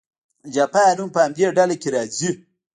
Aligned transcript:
جاپان 0.55 0.95
هم 1.01 1.09
په 1.15 1.19
همدې 1.25 1.45
ډله 1.57 1.75
کې 1.81 1.89
راځي. 1.95 2.29